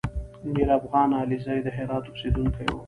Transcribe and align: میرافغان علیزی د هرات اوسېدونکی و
میرافغان 0.53 1.09
علیزی 1.21 1.57
د 1.63 1.67
هرات 1.77 2.05
اوسېدونکی 2.07 2.65
و 2.69 2.75